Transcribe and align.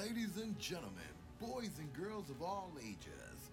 ladies 0.00 0.38
and 0.42 0.58
gentlemen, 0.58 1.12
boys 1.38 1.72
and 1.78 1.92
girls 1.92 2.30
of 2.30 2.40
all 2.40 2.72
ages. 2.80 3.50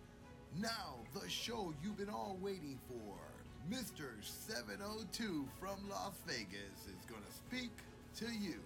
Now, 0.57 0.95
the 1.13 1.29
show 1.29 1.73
you've 1.83 1.97
been 1.97 2.09
all 2.09 2.37
waiting 2.41 2.79
for. 2.87 3.17
Mr. 3.69 4.11
702 4.21 5.45
from 5.59 5.75
Las 5.89 6.13
Vegas 6.25 6.85
is 6.87 7.05
going 7.05 7.21
to 7.21 7.33
speak 7.33 7.71
to 8.15 8.25
you. 8.33 8.61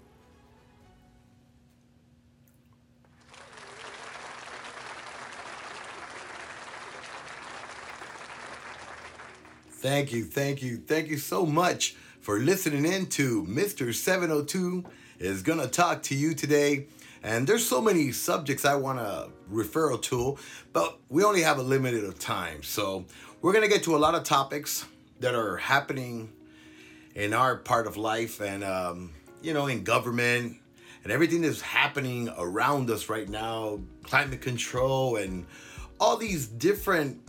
Thank 9.71 10.11
you, 10.11 10.23
thank 10.25 10.61
you, 10.61 10.77
thank 10.77 11.07
you 11.07 11.17
so 11.17 11.47
much 11.47 11.95
for 12.19 12.37
listening 12.37 12.85
in 12.85 13.07
to 13.07 13.43
Mr. 13.45 13.91
702 13.91 14.85
is 15.17 15.41
going 15.41 15.59
to 15.59 15.67
talk 15.67 16.03
to 16.03 16.15
you 16.15 16.35
today. 16.35 16.85
And 17.23 17.45
there's 17.45 17.67
so 17.67 17.81
many 17.81 18.11
subjects 18.11 18.65
I 18.65 18.75
want 18.75 18.99
to 18.99 19.29
refer 19.47 19.95
to, 19.95 20.37
but 20.73 20.99
we 21.09 21.23
only 21.23 21.41
have 21.41 21.59
a 21.59 21.63
limited 21.63 22.03
of 22.03 22.17
time. 22.17 22.63
So 22.63 23.05
we're 23.41 23.53
going 23.53 23.63
to 23.63 23.69
get 23.69 23.83
to 23.83 23.95
a 23.95 23.99
lot 23.99 24.15
of 24.15 24.23
topics 24.23 24.85
that 25.19 25.35
are 25.35 25.57
happening 25.57 26.31
in 27.13 27.33
our 27.33 27.57
part 27.57 27.85
of 27.85 27.97
life 27.97 28.41
and, 28.41 28.63
um, 28.63 29.11
you 29.41 29.53
know, 29.53 29.67
in 29.67 29.83
government 29.83 30.57
and 31.03 31.11
everything 31.11 31.41
that's 31.41 31.61
happening 31.61 32.29
around 32.37 32.89
us 32.89 33.09
right 33.09 33.29
now, 33.29 33.79
climate 34.03 34.41
control 34.41 35.17
and 35.17 35.45
all 35.99 36.17
these 36.17 36.47
different 36.47 37.21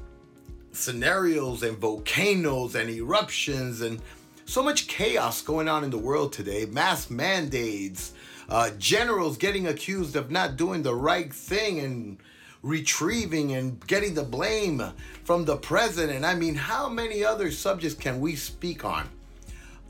scenarios 0.72 1.62
and 1.62 1.76
volcanoes 1.76 2.74
and 2.74 2.88
eruptions 2.88 3.82
and 3.82 4.00
so 4.46 4.62
much 4.62 4.88
chaos 4.88 5.42
going 5.42 5.68
on 5.68 5.84
in 5.84 5.90
the 5.90 5.98
world 5.98 6.32
today 6.32 6.64
mass 6.64 7.10
mandates 7.10 8.14
uh, 8.52 8.68
generals 8.78 9.38
getting 9.38 9.66
accused 9.66 10.14
of 10.14 10.30
not 10.30 10.58
doing 10.58 10.82
the 10.82 10.94
right 10.94 11.32
thing 11.32 11.80
and 11.80 12.18
retrieving 12.62 13.52
and 13.52 13.84
getting 13.86 14.12
the 14.12 14.22
blame 14.22 14.82
from 15.24 15.46
the 15.46 15.56
president. 15.56 16.22
I 16.22 16.34
mean 16.34 16.54
how 16.54 16.86
many 16.86 17.24
other 17.24 17.50
subjects 17.50 17.98
can 17.98 18.20
we 18.20 18.36
speak 18.36 18.84
on? 18.84 19.08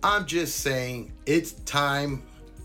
I'm 0.05 0.27
just 0.27 0.61
saying 0.61 1.11
it's 1.27 1.53
time 1.53 2.23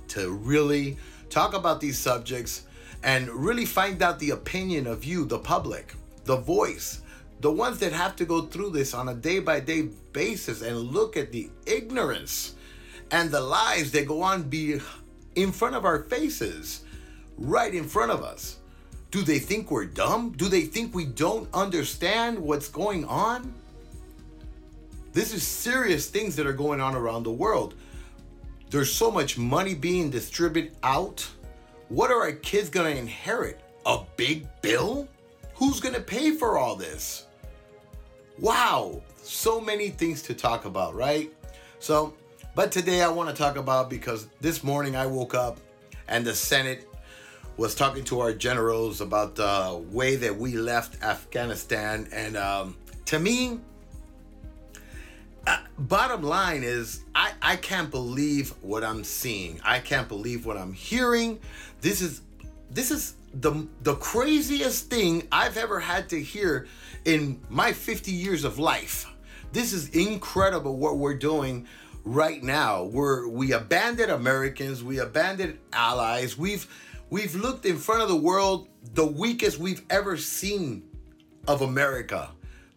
to 0.10 0.34
really 0.34 0.98
talk 1.32 1.56
about 1.56 1.82
these 1.82 1.98
subjects 1.98 2.68
and 3.04 3.28
really 3.30 3.66
find 3.66 4.00
out 4.04 4.20
the 4.20 4.30
opinion 4.30 4.86
of 4.86 5.04
you 5.04 5.26
the 5.26 5.40
public 5.40 5.96
the 6.26 6.38
voice 6.38 7.02
the 7.42 7.52
ones 7.52 7.80
that 7.80 7.92
have 7.92 8.16
to 8.16 8.26
go 8.26 8.44
through 8.44 8.70
this 8.70 8.94
on 8.94 9.10
a 9.10 9.14
day 9.16 9.40
by 9.40 9.60
day 9.60 9.90
basis 10.14 10.62
and 10.62 10.78
look 10.78 11.18
at 11.18 11.32
the 11.32 11.50
ignorance 11.66 12.54
and 13.12 13.32
the 13.32 13.42
lies 13.42 13.92
that 13.92 14.08
go 14.08 14.22
on 14.22 14.44
be 14.44 14.80
in 15.38 15.52
front 15.52 15.76
of 15.76 15.86
our 15.86 16.00
faces, 16.04 16.82
right 17.38 17.74
in 17.74 17.84
front 17.84 18.12
of 18.12 18.24
us. 18.24 18.58
Do 19.12 19.22
they 19.22 19.38
think 19.38 19.70
we're 19.70 19.86
dumb? 19.86 20.32
Do 20.36 20.50
they 20.50 20.62
think 20.62 20.94
we 20.94 21.06
don't 21.06 21.48
understand 21.54 22.40
what's 22.40 22.68
going 22.68 23.06
on? 23.06 23.54
This 25.14 25.34
is 25.34 25.44
serious 25.46 26.10
things 26.10 26.36
that 26.36 26.48
are 26.48 26.54
going 26.54 26.82
on 26.82 26.96
around 26.96 27.24
the 27.24 27.32
world. 27.32 27.76
There's 28.72 28.92
so 28.92 29.10
much 29.12 29.38
money 29.38 29.76
being 29.76 30.10
distributed 30.10 30.76
out. 30.84 31.26
What 31.90 32.12
are 32.12 32.20
our 32.20 32.34
kids 32.34 32.70
going 32.70 32.92
to 32.92 33.00
inherit? 33.00 33.62
A 33.86 34.00
big 34.18 34.48
bill? 34.62 35.08
Who's 35.54 35.80
going 35.80 35.96
to 35.96 36.02
pay 36.02 36.32
for 36.32 36.58
all 36.58 36.76
this? 36.76 37.28
Wow, 38.40 39.02
so 39.24 39.62
many 39.62 39.90
things 39.90 40.22
to 40.24 40.34
talk 40.34 40.66
about, 40.66 40.96
right? 40.96 41.32
So, 41.80 42.14
but 42.58 42.72
today 42.72 43.04
I 43.04 43.08
want 43.08 43.30
to 43.30 43.36
talk 43.36 43.56
about 43.56 43.88
because 43.88 44.30
this 44.42 44.64
morning 44.64 44.96
I 44.96 45.06
woke 45.06 45.36
up 45.36 45.60
and 46.08 46.26
the 46.26 46.34
Senate 46.34 46.90
was 47.56 47.76
talking 47.76 48.04
to 48.06 48.20
our 48.20 48.34
generals 48.34 49.00
about 49.00 49.36
the 49.36 49.86
way 49.92 50.16
that 50.16 50.36
we 50.36 50.58
left 50.58 51.04
Afghanistan. 51.04 52.08
And 52.12 52.36
um, 52.36 52.76
to 53.06 53.20
me, 53.20 53.60
uh, 55.46 55.60
bottom 55.78 56.24
line 56.24 56.64
is 56.64 57.04
I, 57.14 57.34
I 57.44 57.58
can't 57.58 57.92
believe 57.92 58.56
what 58.64 58.84
I'm 58.84 59.04
seeing. 59.04 59.62
I 59.64 59.78
can't 59.78 60.08
believe 60.08 60.48
what 60.48 60.58
I'm 60.58 60.74
hearing. 60.74 61.40
This 61.82 62.02
is 62.02 62.22
this 62.72 62.90
is 62.90 63.18
the 63.36 63.68
the 63.84 63.94
craziest 63.98 64.90
thing 64.90 65.28
I've 65.32 65.58
ever 65.58 65.80
had 65.80 66.10
to 66.10 66.20
hear 66.20 66.66
in 67.06 67.40
my 67.50 67.72
50 67.72 68.12
years 68.12 68.44
of 68.44 68.58
life. 68.58 69.06
This 69.54 69.74
is 69.74 69.90
incredible 69.90 70.78
what 70.78 70.98
we're 70.98 71.14
doing 71.14 71.68
right 72.08 72.42
now. 72.42 72.84
We're 72.86 73.28
we 73.28 73.52
abandoned 73.52 74.12
Americans, 74.12 74.84
we 74.84 75.00
abandoned 75.00 75.60
allies. 75.74 76.38
We've 76.38 76.68
we've 77.10 77.36
looked 77.36 77.66
in 77.66 77.78
front 77.78 78.02
of 78.02 78.10
the 78.10 78.16
world 78.16 78.70
the 78.94 79.06
weakest 79.06 79.58
we've 79.60 79.84
ever 79.90 80.18
seen 80.18 80.84
of 81.48 81.62
America. 81.62 82.30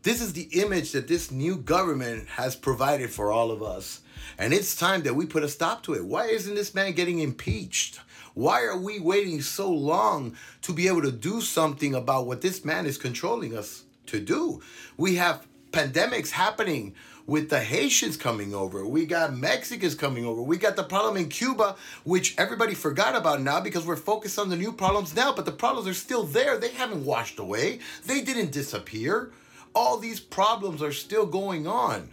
This 0.03 0.21
is 0.21 0.33
the 0.33 0.49
image 0.61 0.93
that 0.93 1.09
this 1.09 1.31
new 1.31 1.57
government 1.57 2.27
has 2.29 2.57
provided 2.57 3.11
for 3.11 3.31
all 3.31 3.51
of 3.51 3.63
us. 3.63 4.01
And 4.39 4.53
it's 4.53 4.75
time 4.75 5.03
that 5.03 5.15
we 5.15 5.27
put 5.27 5.43
a 5.43 5.49
stop 5.49 5.83
to 5.85 5.95
it. 5.95 6.05
Why 6.05 6.27
isn't 6.27 6.55
this 6.55 6.75
man 6.75 6.93
getting 6.93 7.19
impeached? 7.19 8.01
Why 8.35 8.63
are 8.63 8.79
we 8.79 8.99
waiting 8.99 9.43
so 9.43 9.71
long 9.71 10.37
to 10.63 10.73
be 10.73 10.89
able 10.89 11.03
to 11.03 11.13
do 11.13 11.41
something 11.41 11.95
about 11.95 12.27
what 12.27 12.41
this 12.41 12.65
man 12.65 12.87
is 12.87 12.97
controlling 12.97 13.57
us 13.57 13.85
to 14.07 14.21
do? 14.21 14.63
We 14.97 15.17
have 15.17 15.47
pandemics 15.73 16.31
happening 16.31 16.95
with 17.31 17.49
the 17.49 17.61
Haitians 17.61 18.17
coming 18.17 18.53
over. 18.53 18.85
We 18.85 19.07
got 19.07 19.37
Mexicans 19.37 19.95
coming 19.95 20.25
over. 20.25 20.43
We 20.43 20.57
got 20.57 20.75
the 20.75 20.83
problem 20.83 21.17
in 21.17 21.29
Cuba, 21.29 21.77
which 22.03 22.37
everybody 22.37 22.75
forgot 22.75 23.15
about 23.15 23.41
now 23.41 23.61
because 23.61 23.87
we're 23.87 23.95
focused 23.95 24.37
on 24.37 24.49
the 24.49 24.57
new 24.57 24.73
problems 24.73 25.15
now, 25.15 25.33
but 25.33 25.45
the 25.45 25.53
problems 25.53 25.87
are 25.87 25.95
still 25.95 26.25
there. 26.25 26.59
They 26.59 26.71
haven't 26.71 27.05
washed 27.05 27.39
away, 27.39 27.79
they 28.05 28.21
didn't 28.21 28.51
disappear. 28.51 29.31
All 29.77 29.97
these 29.97 30.19
problems 30.19 30.83
are 30.83 30.91
still 30.91 31.25
going 31.25 31.69
on. 31.69 32.11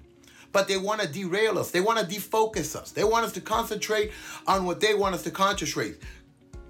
But 0.52 0.68
they 0.68 0.78
want 0.78 1.02
to 1.02 1.08
derail 1.08 1.58
us. 1.58 1.72
They 1.72 1.82
want 1.82 1.98
to 1.98 2.06
defocus 2.06 2.76
us. 2.76 2.92
They 2.92 3.04
want 3.04 3.26
us 3.26 3.32
to 3.32 3.42
concentrate 3.42 4.12
on 4.46 4.66
what 4.66 4.80
they 4.80 4.94
want 4.94 5.16
us 5.16 5.24
to 5.24 5.32
concentrate. 5.32 5.98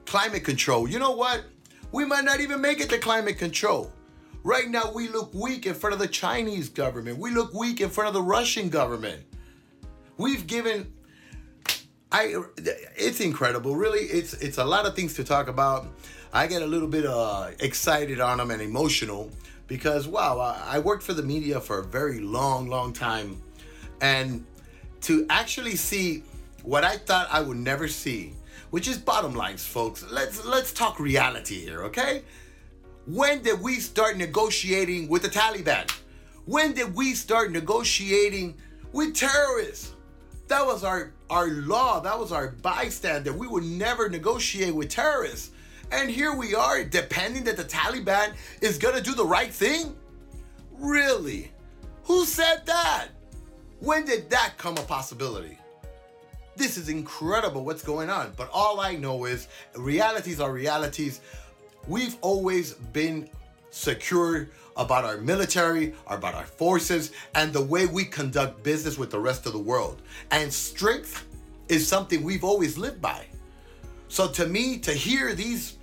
Climate 0.05 0.45
control. 0.45 0.87
You 0.87 0.99
know 0.99 1.11
what? 1.11 1.43
We 1.91 2.05
might 2.05 2.23
not 2.23 2.39
even 2.39 2.61
make 2.61 2.79
it 2.79 2.89
to 2.91 2.97
climate 2.97 3.37
control. 3.37 3.91
Right 4.43 4.69
now, 4.69 4.91
we 4.93 5.09
look 5.09 5.33
weak 5.33 5.65
in 5.65 5.73
front 5.73 5.93
of 5.93 5.99
the 5.99 6.07
Chinese 6.07 6.69
government. 6.69 7.17
We 7.17 7.31
look 7.31 7.53
weak 7.53 7.81
in 7.81 7.89
front 7.89 8.07
of 8.07 8.13
the 8.13 8.21
Russian 8.21 8.69
government. 8.69 9.23
We've 10.17 10.47
given. 10.47 10.93
I. 12.11 12.35
It's 12.95 13.19
incredible. 13.19 13.75
Really, 13.75 14.01
it's 14.01 14.33
it's 14.35 14.57
a 14.57 14.65
lot 14.65 14.85
of 14.85 14.95
things 14.95 15.13
to 15.15 15.23
talk 15.23 15.47
about. 15.47 15.87
I 16.33 16.47
get 16.47 16.61
a 16.61 16.65
little 16.65 16.87
bit 16.87 17.05
uh, 17.05 17.51
excited 17.59 18.19
on 18.19 18.37
them 18.37 18.51
and 18.51 18.61
emotional 18.61 19.31
because 19.67 20.07
wow, 20.07 20.39
I 20.39 20.79
worked 20.79 21.03
for 21.03 21.13
the 21.13 21.23
media 21.23 21.59
for 21.59 21.79
a 21.79 21.83
very 21.83 22.19
long, 22.19 22.67
long 22.67 22.93
time, 22.93 23.41
and 24.01 24.45
to 25.01 25.25
actually 25.29 25.75
see 25.75 26.23
what 26.63 26.83
I 26.83 26.97
thought 26.97 27.27
I 27.31 27.41
would 27.41 27.57
never 27.57 27.87
see, 27.87 28.33
which 28.71 28.87
is 28.87 28.97
bottom 28.97 29.33
lines, 29.33 29.65
folks. 29.65 30.05
Let's 30.09 30.45
let's 30.45 30.73
talk 30.73 30.99
reality 30.99 31.59
here, 31.59 31.83
okay? 31.83 32.23
When 33.07 33.41
did 33.41 33.61
we 33.61 33.75
start 33.79 34.17
negotiating 34.17 35.07
with 35.07 35.21
the 35.21 35.29
Taliban? 35.29 35.89
When 36.43 36.73
did 36.73 36.93
we 36.93 37.13
start 37.13 37.53
negotiating 37.53 38.57
with 38.91 39.15
terrorists? 39.15 39.93
That 40.49 40.65
was 40.65 40.83
our, 40.83 41.13
our 41.29 41.47
law, 41.47 42.01
that 42.01 42.19
was 42.19 42.33
our 42.33 42.49
bystander. 42.49 43.31
We 43.31 43.47
would 43.47 43.63
never 43.63 44.09
negotiate 44.09 44.75
with 44.75 44.89
terrorists. 44.89 45.51
And 45.93 46.09
here 46.09 46.35
we 46.35 46.53
are, 46.53 46.83
depending 46.83 47.45
that 47.45 47.55
the 47.55 47.63
Taliban 47.63 48.33
is 48.59 48.77
gonna 48.77 48.99
do 48.99 49.15
the 49.15 49.25
right 49.25 49.53
thing? 49.53 49.95
Really? 50.73 51.53
Who 52.03 52.25
said 52.25 52.65
that? 52.65 53.07
When 53.79 54.03
did 54.03 54.29
that 54.31 54.55
come 54.57 54.77
a 54.77 54.81
possibility? 54.81 55.57
This 56.57 56.75
is 56.75 56.89
incredible 56.89 57.63
what's 57.63 57.83
going 57.83 58.09
on. 58.09 58.33
But 58.35 58.49
all 58.51 58.81
I 58.81 58.95
know 58.95 59.23
is 59.23 59.47
realities 59.77 60.41
are 60.41 60.51
realities. 60.51 61.21
We've 61.87 62.17
always 62.21 62.73
been 62.73 63.29
secure 63.69 64.49
about 64.75 65.05
our 65.05 65.17
military, 65.17 65.93
about 66.07 66.35
our 66.35 66.45
forces, 66.45 67.11
and 67.33 67.53
the 67.53 67.61
way 67.61 67.85
we 67.85 68.03
conduct 68.03 68.61
business 68.61 68.97
with 68.97 69.09
the 69.09 69.19
rest 69.19 69.45
of 69.45 69.53
the 69.53 69.59
world. 69.59 70.01
And 70.31 70.51
strength 70.51 71.25
is 71.69 71.87
something 71.87 72.23
we've 72.23 72.43
always 72.43 72.77
lived 72.77 73.01
by. 73.01 73.25
So 74.09 74.27
to 74.29 74.45
me, 74.45 74.79
to 74.79 74.93
hear 74.93 75.33
these 75.33 75.77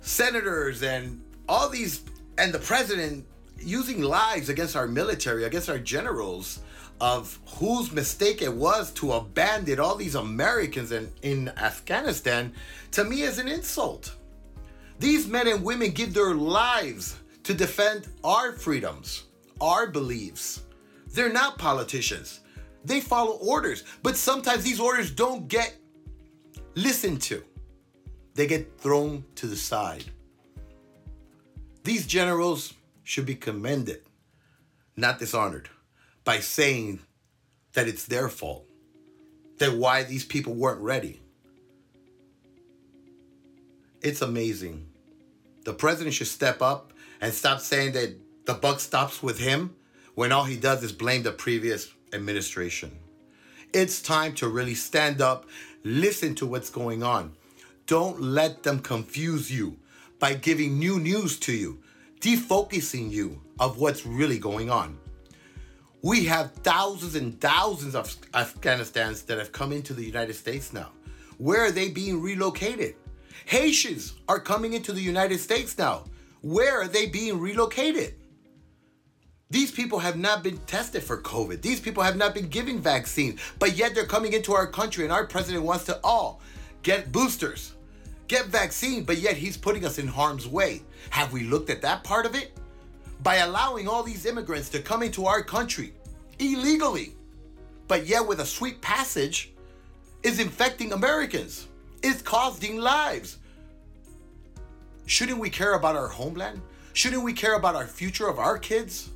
senators 0.00 0.82
and 0.82 1.22
all 1.48 1.68
these, 1.68 2.02
and 2.38 2.52
the 2.52 2.58
president 2.58 3.26
using 3.58 4.02
lies 4.02 4.48
against 4.48 4.76
our 4.76 4.86
military, 4.86 5.44
against 5.44 5.68
our 5.68 5.78
generals, 5.78 6.60
of 7.00 7.38
whose 7.58 7.92
mistake 7.92 8.42
it 8.42 8.52
was 8.52 8.92
to 8.92 9.12
abandon 9.12 9.80
all 9.80 9.96
these 9.96 10.14
Americans 10.14 10.92
in, 10.92 11.10
in 11.22 11.48
Afghanistan, 11.56 12.52
to 12.90 13.04
me 13.04 13.22
is 13.22 13.38
an 13.38 13.48
insult. 13.48 14.16
These 15.00 15.26
men 15.26 15.48
and 15.48 15.64
women 15.64 15.90
give 15.92 16.12
their 16.12 16.34
lives 16.34 17.18
to 17.44 17.54
defend 17.54 18.06
our 18.22 18.52
freedoms, 18.52 19.24
our 19.60 19.86
beliefs. 19.86 20.62
They're 21.14 21.32
not 21.32 21.58
politicians. 21.58 22.40
They 22.84 23.00
follow 23.00 23.38
orders, 23.38 23.84
but 24.02 24.16
sometimes 24.16 24.62
these 24.62 24.78
orders 24.78 25.10
don't 25.10 25.48
get 25.48 25.74
listened 26.74 27.22
to. 27.22 27.42
they 28.34 28.46
get 28.46 28.78
thrown 28.78 29.24
to 29.34 29.46
the 29.46 29.56
side. 29.56 30.04
These 31.84 32.06
generals 32.06 32.74
should 33.02 33.26
be 33.26 33.34
commended, 33.34 34.02
not 34.96 35.18
dishonored, 35.18 35.68
by 36.24 36.40
saying 36.40 37.00
that 37.72 37.88
it's 37.88 38.06
their 38.06 38.28
fault, 38.28 38.66
that 39.58 39.74
why 39.74 40.04
these 40.04 40.24
people 40.24 40.54
weren't 40.54 40.80
ready. 40.80 41.20
It's 44.00 44.22
amazing. 44.22 44.89
The 45.64 45.74
president 45.74 46.14
should 46.14 46.26
step 46.26 46.62
up 46.62 46.92
and 47.20 47.32
stop 47.32 47.60
saying 47.60 47.92
that 47.92 48.16
the 48.46 48.54
buck 48.54 48.80
stops 48.80 49.22
with 49.22 49.38
him 49.38 49.74
when 50.14 50.32
all 50.32 50.44
he 50.44 50.56
does 50.56 50.82
is 50.82 50.92
blame 50.92 51.22
the 51.22 51.32
previous 51.32 51.92
administration. 52.12 52.90
It's 53.72 54.02
time 54.02 54.34
to 54.34 54.48
really 54.48 54.74
stand 54.74 55.20
up, 55.20 55.46
listen 55.84 56.34
to 56.36 56.46
what's 56.46 56.70
going 56.70 57.02
on. 57.02 57.32
Don't 57.86 58.20
let 58.20 58.62
them 58.62 58.80
confuse 58.80 59.50
you 59.50 59.76
by 60.18 60.34
giving 60.34 60.78
new 60.78 60.98
news 60.98 61.38
to 61.40 61.52
you, 61.52 61.82
defocusing 62.20 63.10
you 63.10 63.40
of 63.58 63.78
what's 63.78 64.04
really 64.04 64.38
going 64.38 64.70
on. 64.70 64.98
We 66.02 66.24
have 66.24 66.52
thousands 66.52 67.14
and 67.14 67.38
thousands 67.40 67.94
of 67.94 68.06
Afghanistans 68.32 69.26
that 69.26 69.38
have 69.38 69.52
come 69.52 69.72
into 69.72 69.92
the 69.92 70.04
United 70.04 70.34
States 70.34 70.72
now. 70.72 70.90
Where 71.38 71.64
are 71.64 71.70
they 71.70 71.90
being 71.90 72.20
relocated? 72.22 72.96
Haitians 73.46 74.14
are 74.28 74.40
coming 74.40 74.72
into 74.72 74.92
the 74.92 75.00
United 75.00 75.38
States 75.38 75.76
now. 75.76 76.04
Where 76.42 76.80
are 76.80 76.88
they 76.88 77.06
being 77.06 77.38
relocated? 77.38 78.14
These 79.50 79.72
people 79.72 79.98
have 79.98 80.16
not 80.16 80.44
been 80.44 80.58
tested 80.58 81.02
for 81.02 81.20
COVID. 81.20 81.60
These 81.60 81.80
people 81.80 82.04
have 82.04 82.16
not 82.16 82.34
been 82.34 82.48
given 82.48 82.80
vaccines, 82.80 83.40
but 83.58 83.76
yet 83.76 83.94
they're 83.94 84.06
coming 84.06 84.32
into 84.32 84.52
our 84.52 84.66
country, 84.66 85.04
and 85.04 85.12
our 85.12 85.26
president 85.26 85.64
wants 85.64 85.84
to 85.86 85.98
all 86.04 86.40
get 86.82 87.10
boosters, 87.10 87.74
get 88.28 88.46
vaccine, 88.46 89.02
but 89.02 89.18
yet 89.18 89.36
he's 89.36 89.56
putting 89.56 89.84
us 89.84 89.98
in 89.98 90.06
harm's 90.06 90.46
way. 90.46 90.82
Have 91.10 91.32
we 91.32 91.42
looked 91.42 91.68
at 91.68 91.82
that 91.82 92.04
part 92.04 92.26
of 92.26 92.36
it? 92.36 92.56
By 93.22 93.36
allowing 93.36 93.88
all 93.88 94.04
these 94.04 94.24
immigrants 94.24 94.68
to 94.70 94.80
come 94.80 95.02
into 95.02 95.26
our 95.26 95.42
country 95.42 95.92
illegally, 96.38 97.16
but 97.88 98.06
yet 98.06 98.26
with 98.26 98.40
a 98.40 98.46
sweet 98.46 98.80
passage, 98.80 99.52
is 100.22 100.38
infecting 100.38 100.92
Americans, 100.92 101.66
is 102.02 102.22
costing 102.22 102.78
lives. 102.78 103.38
Shouldn't 105.06 105.38
we 105.38 105.50
care 105.50 105.74
about 105.74 105.96
our 105.96 106.08
homeland? 106.08 106.60
Shouldn't 106.92 107.22
we 107.22 107.32
care 107.32 107.54
about 107.54 107.74
our 107.74 107.86
future 107.86 108.28
of 108.28 108.38
our 108.38 108.58
kids? 108.58 109.10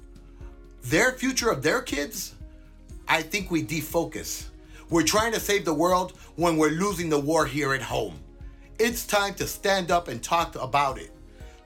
their 0.85 1.13
future 1.13 1.51
of 1.51 1.63
their 1.63 1.81
kids, 1.81 2.35
I 3.09 3.23
think 3.23 3.51
we 3.51 3.65
defocus. 3.65 4.49
We're 4.91 5.03
trying 5.03 5.33
to 5.33 5.41
save 5.41 5.65
the 5.65 5.73
world 5.73 6.13
when 6.37 6.59
we're 6.59 6.71
losing 6.71 7.09
the 7.09 7.19
war 7.19 7.47
here 7.47 7.73
at 7.73 7.81
home. 7.81 8.19
It's 8.79 9.07
time 9.07 9.35
to 9.37 9.47
stand 9.47 9.91
up 9.91 10.09
and 10.09 10.23
talk 10.23 10.57
about 10.57 10.99
it. 10.99 11.11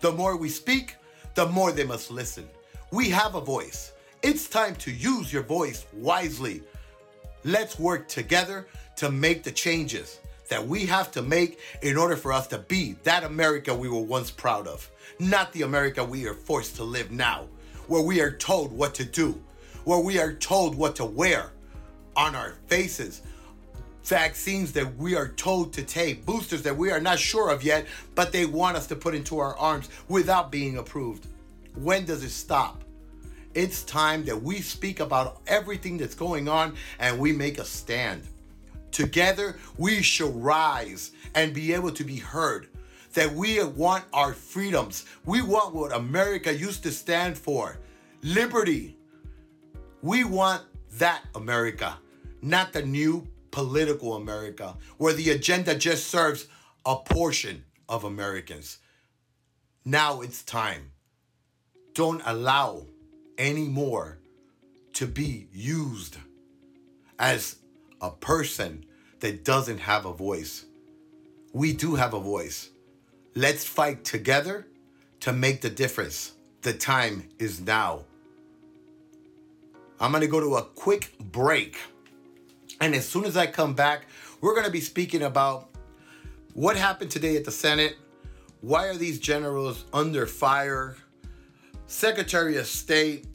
The 0.00 0.12
more 0.12 0.36
we 0.36 0.48
speak, 0.48 0.94
the 1.34 1.46
more 1.46 1.72
they 1.72 1.84
must 1.84 2.12
listen. 2.12 2.48
We 2.92 3.10
have 3.10 3.34
a 3.34 3.40
voice. 3.40 3.92
It's 4.22 4.48
time 4.48 4.76
to 4.76 4.92
use 4.92 5.32
your 5.32 5.42
voice 5.42 5.86
wisely. 5.92 6.62
Let's 7.44 7.78
work 7.78 8.08
together 8.08 8.68
to 8.96 9.10
make 9.10 9.42
the 9.42 9.52
changes 9.52 10.20
that 10.48 10.66
we 10.66 10.86
have 10.86 11.10
to 11.12 11.22
make 11.22 11.58
in 11.82 11.96
order 11.96 12.16
for 12.16 12.32
us 12.32 12.46
to 12.48 12.58
be 12.58 12.96
that 13.04 13.24
America 13.24 13.74
we 13.74 13.88
were 13.88 14.00
once 14.00 14.30
proud 14.30 14.66
of, 14.66 14.90
not 15.18 15.52
the 15.52 15.62
America 15.62 16.04
we 16.04 16.26
are 16.26 16.34
forced 16.34 16.76
to 16.76 16.84
live 16.84 17.10
now 17.10 17.46
where 17.88 18.02
we 18.02 18.20
are 18.20 18.30
told 18.30 18.70
what 18.70 18.94
to 18.94 19.04
do, 19.04 19.40
where 19.84 19.98
we 19.98 20.18
are 20.20 20.34
told 20.34 20.74
what 20.76 20.94
to 20.96 21.04
wear 21.04 21.50
on 22.14 22.34
our 22.34 22.54
faces, 22.66 23.22
vaccines 24.04 24.72
that 24.72 24.96
we 24.96 25.16
are 25.16 25.28
told 25.28 25.72
to 25.72 25.82
take, 25.82 26.24
boosters 26.24 26.62
that 26.62 26.76
we 26.76 26.90
are 26.90 27.00
not 27.00 27.18
sure 27.18 27.50
of 27.50 27.64
yet, 27.64 27.86
but 28.14 28.30
they 28.30 28.46
want 28.46 28.76
us 28.76 28.86
to 28.86 28.94
put 28.94 29.14
into 29.14 29.38
our 29.38 29.56
arms 29.56 29.88
without 30.08 30.52
being 30.52 30.76
approved. 30.76 31.26
When 31.74 32.04
does 32.04 32.22
it 32.22 32.30
stop? 32.30 32.84
It's 33.54 33.82
time 33.82 34.24
that 34.26 34.42
we 34.42 34.60
speak 34.60 35.00
about 35.00 35.40
everything 35.46 35.96
that's 35.96 36.14
going 36.14 36.48
on 36.48 36.74
and 36.98 37.18
we 37.18 37.32
make 37.32 37.58
a 37.58 37.64
stand. 37.64 38.22
Together, 38.90 39.58
we 39.76 40.02
shall 40.02 40.32
rise 40.32 41.12
and 41.34 41.54
be 41.54 41.72
able 41.72 41.92
to 41.92 42.04
be 42.04 42.16
heard 42.16 42.68
that 43.14 43.32
we 43.32 43.62
want 43.64 44.04
our 44.12 44.32
freedoms. 44.34 45.04
We 45.24 45.42
want 45.42 45.74
what 45.74 45.94
America 45.94 46.54
used 46.54 46.82
to 46.84 46.92
stand 46.92 47.38
for 47.38 47.78
liberty. 48.22 48.96
We 50.02 50.24
want 50.24 50.62
that 50.98 51.22
America, 51.34 51.98
not 52.42 52.72
the 52.72 52.82
new 52.82 53.26
political 53.50 54.14
America 54.14 54.76
where 54.98 55.12
the 55.12 55.30
agenda 55.30 55.74
just 55.74 56.08
serves 56.08 56.46
a 56.84 56.96
portion 56.96 57.64
of 57.88 58.04
Americans. 58.04 58.78
Now 59.84 60.20
it's 60.20 60.42
time. 60.42 60.92
Don't 61.94 62.22
allow 62.24 62.86
anymore 63.38 64.18
to 64.94 65.06
be 65.06 65.48
used 65.52 66.16
as 67.18 67.56
a 68.00 68.10
person 68.10 68.84
that 69.20 69.44
doesn't 69.44 69.78
have 69.78 70.06
a 70.06 70.12
voice. 70.12 70.64
We 71.52 71.72
do 71.72 71.94
have 71.94 72.14
a 72.14 72.20
voice. 72.20 72.70
Let's 73.34 73.64
fight 73.64 74.04
together 74.04 74.66
to 75.20 75.32
make 75.32 75.60
the 75.60 75.70
difference. 75.70 76.32
The 76.62 76.72
time 76.72 77.28
is 77.38 77.60
now. 77.60 78.04
I'm 80.00 80.12
going 80.12 80.22
to 80.22 80.28
go 80.28 80.40
to 80.40 80.56
a 80.56 80.62
quick 80.62 81.14
break. 81.18 81.76
And 82.80 82.94
as 82.94 83.08
soon 83.08 83.24
as 83.24 83.36
I 83.36 83.46
come 83.46 83.74
back, 83.74 84.06
we're 84.40 84.54
going 84.54 84.66
to 84.66 84.72
be 84.72 84.80
speaking 84.80 85.22
about 85.22 85.70
what 86.54 86.76
happened 86.76 87.10
today 87.10 87.36
at 87.36 87.44
the 87.44 87.50
Senate. 87.50 87.96
Why 88.60 88.86
are 88.86 88.94
these 88.94 89.18
generals 89.18 89.84
under 89.92 90.26
fire? 90.26 90.96
Secretary 91.86 92.56
of 92.56 92.66
State 92.66 93.26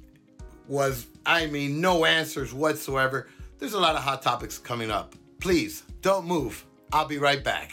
was, 0.67 1.07
I 1.25 1.47
mean, 1.47 1.81
no 1.81 2.05
answers 2.05 2.53
whatsoever. 2.53 3.27
There's 3.63 3.75
a 3.75 3.79
lot 3.79 3.95
of 3.95 4.03
hot 4.03 4.21
topics 4.21 4.57
coming 4.57 4.91
up. 4.91 5.15
Please 5.39 5.83
don't 6.01 6.27
move. 6.27 6.65
I'll 6.91 7.07
be 7.07 7.17
right 7.17 7.41
back. 7.41 7.71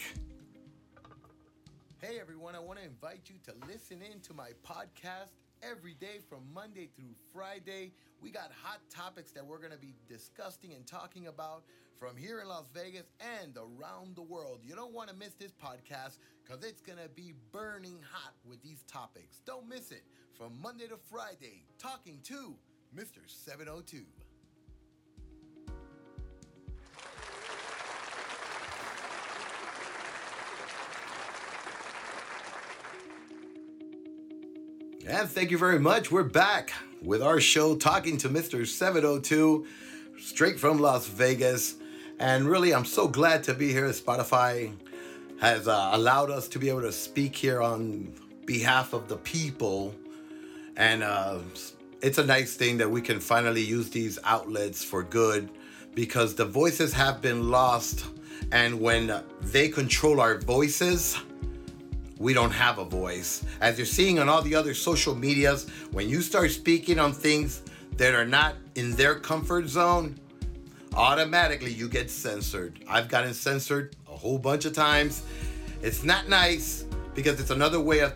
Hey 2.00 2.20
everyone, 2.20 2.54
I 2.54 2.60
want 2.60 2.78
to 2.78 2.84
invite 2.84 3.22
you 3.26 3.34
to 3.46 3.66
listen 3.66 4.00
in 4.00 4.20
to 4.20 4.32
my 4.32 4.50
podcast 4.64 5.32
every 5.64 5.94
day 5.94 6.20
from 6.28 6.42
Monday 6.54 6.90
through 6.94 7.16
Friday. 7.34 7.90
We 8.22 8.30
got 8.30 8.52
hot 8.62 8.78
topics 8.88 9.32
that 9.32 9.44
we're 9.44 9.58
going 9.58 9.72
to 9.72 9.78
be 9.78 9.96
discussing 10.08 10.74
and 10.74 10.86
talking 10.86 11.26
about 11.26 11.64
from 11.98 12.16
here 12.16 12.40
in 12.40 12.46
Las 12.46 12.68
Vegas 12.72 13.10
and 13.42 13.56
around 13.56 14.14
the 14.14 14.22
world. 14.22 14.60
You 14.62 14.76
don't 14.76 14.94
want 14.94 15.08
to 15.08 15.16
miss 15.16 15.34
this 15.34 15.50
podcast 15.50 16.18
because 16.44 16.64
it's 16.64 16.82
going 16.82 17.00
to 17.02 17.08
be 17.08 17.34
burning 17.50 17.98
hot 18.08 18.34
with 18.48 18.62
these 18.62 18.84
topics. 18.84 19.40
Don't 19.44 19.68
miss 19.68 19.90
it 19.90 20.04
from 20.38 20.52
Monday 20.62 20.86
to 20.86 20.96
Friday, 21.10 21.64
talking 21.80 22.20
to 22.26 22.54
Mr. 22.96 23.26
702. 23.26 24.04
And 35.10 35.28
thank 35.28 35.50
you 35.50 35.58
very 35.58 35.80
much. 35.80 36.12
We're 36.12 36.22
back 36.22 36.72
with 37.02 37.20
our 37.20 37.40
show 37.40 37.74
talking 37.74 38.16
to 38.18 38.28
Mr. 38.28 38.64
702 38.64 39.66
straight 40.20 40.60
from 40.60 40.78
Las 40.78 41.08
Vegas. 41.08 41.74
And 42.20 42.48
really, 42.48 42.72
I'm 42.72 42.84
so 42.84 43.08
glad 43.08 43.42
to 43.44 43.54
be 43.54 43.72
here. 43.72 43.88
Spotify 43.88 44.72
has 45.40 45.66
uh, 45.66 45.90
allowed 45.94 46.30
us 46.30 46.46
to 46.50 46.60
be 46.60 46.68
able 46.68 46.82
to 46.82 46.92
speak 46.92 47.34
here 47.34 47.60
on 47.60 48.14
behalf 48.46 48.92
of 48.92 49.08
the 49.08 49.16
people. 49.16 49.96
And 50.76 51.02
uh, 51.02 51.40
it's 52.02 52.18
a 52.18 52.24
nice 52.24 52.54
thing 52.54 52.78
that 52.78 52.88
we 52.88 53.00
can 53.00 53.18
finally 53.18 53.62
use 53.62 53.90
these 53.90 54.16
outlets 54.22 54.84
for 54.84 55.02
good 55.02 55.50
because 55.92 56.36
the 56.36 56.44
voices 56.44 56.92
have 56.92 57.20
been 57.20 57.50
lost. 57.50 58.04
And 58.52 58.80
when 58.80 59.24
they 59.40 59.70
control 59.70 60.20
our 60.20 60.38
voices, 60.38 61.18
we 62.20 62.34
don't 62.34 62.50
have 62.50 62.78
a 62.78 62.84
voice. 62.84 63.42
As 63.62 63.78
you're 63.78 63.86
seeing 63.86 64.18
on 64.18 64.28
all 64.28 64.42
the 64.42 64.54
other 64.54 64.74
social 64.74 65.14
medias, 65.14 65.68
when 65.90 66.08
you 66.08 66.20
start 66.20 66.50
speaking 66.50 66.98
on 66.98 67.14
things 67.14 67.62
that 67.96 68.14
are 68.14 68.26
not 68.26 68.56
in 68.74 68.92
their 68.92 69.14
comfort 69.14 69.68
zone, 69.68 70.20
automatically 70.94 71.72
you 71.72 71.88
get 71.88 72.10
censored. 72.10 72.78
I've 72.86 73.08
gotten 73.08 73.32
censored 73.32 73.96
a 74.06 74.14
whole 74.14 74.38
bunch 74.38 74.66
of 74.66 74.74
times. 74.74 75.22
It's 75.80 76.04
not 76.04 76.28
nice 76.28 76.84
because 77.14 77.40
it's 77.40 77.50
another 77.50 77.80
way 77.80 78.00
of 78.00 78.12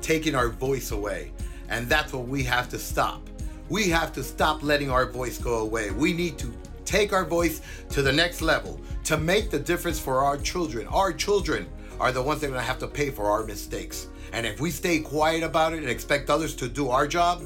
taking 0.00 0.36
our 0.36 0.48
voice 0.48 0.92
away. 0.92 1.32
And 1.68 1.88
that's 1.88 2.12
what 2.12 2.28
we 2.28 2.44
have 2.44 2.68
to 2.68 2.78
stop. 2.78 3.28
We 3.68 3.90
have 3.90 4.12
to 4.12 4.22
stop 4.22 4.62
letting 4.62 4.92
our 4.92 5.06
voice 5.06 5.38
go 5.38 5.58
away. 5.58 5.90
We 5.90 6.12
need 6.12 6.38
to 6.38 6.54
take 6.84 7.12
our 7.12 7.24
voice 7.24 7.62
to 7.90 8.00
the 8.00 8.12
next 8.12 8.42
level 8.42 8.80
to 9.04 9.16
make 9.16 9.50
the 9.50 9.58
difference 9.58 9.98
for 9.98 10.20
our 10.20 10.38
children. 10.38 10.86
Our 10.86 11.12
children 11.12 11.68
are 12.00 12.12
the 12.12 12.22
ones 12.22 12.40
that 12.40 12.46
are 12.46 12.50
going 12.50 12.60
to 12.60 12.66
have 12.66 12.78
to 12.78 12.88
pay 12.88 13.10
for 13.10 13.30
our 13.30 13.44
mistakes. 13.44 14.08
And 14.32 14.46
if 14.46 14.60
we 14.60 14.70
stay 14.70 15.00
quiet 15.00 15.42
about 15.42 15.72
it 15.72 15.78
and 15.78 15.88
expect 15.88 16.30
others 16.30 16.54
to 16.56 16.68
do 16.68 16.90
our 16.90 17.06
job, 17.06 17.42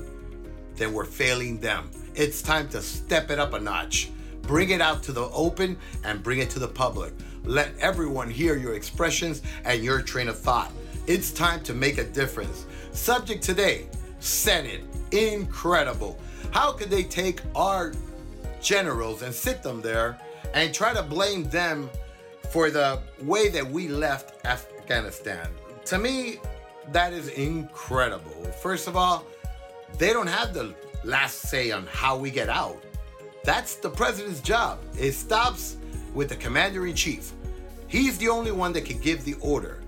then 0.77 0.93
we're 0.93 1.05
failing 1.05 1.61
them. 1.61 1.91
It's 2.15 2.43
time 2.43 2.69
to 2.71 2.83
step 2.83 3.31
it 3.31 3.39
up 3.39 3.53
a 3.53 3.61
notch. 3.61 4.11
Bring 4.43 4.71
it 4.71 4.81
out 4.81 5.03
to 5.05 5.13
the 5.13 5.29
open 5.31 5.79
and 6.05 6.23
bring 6.23 6.41
it 6.41 6.51
to 6.51 6.59
the 6.59 6.69
public. 6.69 7.13
let 7.45 7.77
everyone 7.79 8.31
hear 8.31 8.57
your 8.57 8.75
expressions 8.75 9.43
and 9.65 9.83
your 9.83 10.01
train 10.01 10.29
of 10.29 10.39
thought. 10.39 10.71
It's 11.09 11.33
time 11.33 11.63
to 11.65 11.75
make 11.75 11.99
a 11.99 12.05
difference. 12.05 12.67
Subject 12.93 13.43
today 13.43 13.87
Senate. 14.21 14.83
Incredible. 15.11 16.19
How 16.53 16.73
could 16.73 16.91
they 16.91 17.03
take 17.03 17.41
our 17.57 17.93
generals 18.61 19.23
and 19.23 19.35
sit 19.35 19.63
them 19.63 19.81
there 19.81 20.19
and 20.55 20.73
try 20.73 20.95
to 20.95 21.03
blame 21.03 21.45
them 21.51 21.91
for 22.53 22.71
the 22.71 23.01
way 23.23 23.49
that 23.49 23.67
we 23.67 23.89
left 23.89 24.45
Afghanistan? 24.45 25.49
To 25.87 25.99
me, 25.99 26.39
that 26.93 27.15
is 27.15 27.29
incredible. 27.29 28.45
First 28.61 28.89
of 28.89 28.97
all, 28.97 29.25
they 29.97 30.13
don't 30.13 30.27
have 30.27 30.53
the 30.53 30.75
last 31.03 31.41
say 31.49 31.71
on 31.71 31.87
how 31.87 32.17
we 32.19 32.31
get 32.31 32.51
out. 32.51 32.85
That's 33.43 33.77
the 33.77 33.89
president's 33.89 34.41
job. 34.41 34.81
It 34.99 35.13
stops 35.13 35.79
with 36.15 36.29
the 36.29 36.37
commander 36.37 36.87
in 36.87 36.95
chief. 36.95 37.33
He's 37.89 38.19
the 38.19 38.29
only 38.29 38.53
one 38.53 38.75
that 38.75 38.85
can 38.85 38.99
give 38.99 39.25
the 39.25 39.35
order. 39.41 39.81